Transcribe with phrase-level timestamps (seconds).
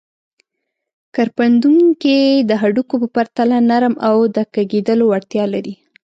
[1.15, 2.19] کرپندوکي
[2.49, 5.73] د هډوکو په پرتله نرم او د کږېدلو وړتیا لري.